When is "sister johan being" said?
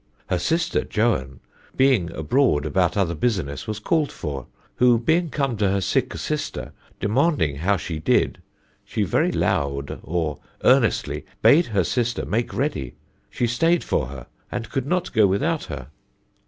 0.39-2.11